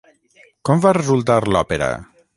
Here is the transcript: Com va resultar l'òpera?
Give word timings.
Com 0.69 0.81
va 0.85 0.95
resultar 0.99 1.37
l'òpera? 1.53 1.95